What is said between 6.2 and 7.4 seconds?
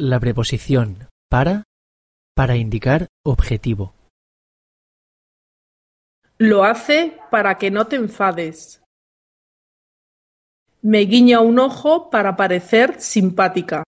Lo hace